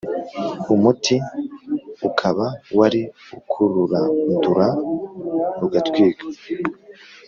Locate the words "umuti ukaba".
0.73-2.45